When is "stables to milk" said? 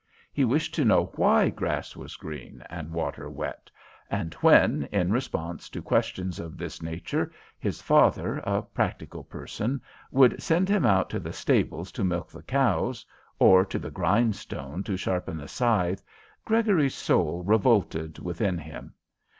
11.33-12.31